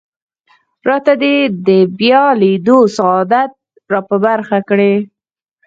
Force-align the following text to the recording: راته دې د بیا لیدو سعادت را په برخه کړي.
راته 0.87 1.13
دې 1.23 1.35
د 1.67 1.69
بیا 1.99 2.23
لیدو 2.41 2.77
سعادت 2.97 3.51
را 3.91 3.99
په 4.09 4.15
برخه 4.25 4.57
کړي. 4.69 4.95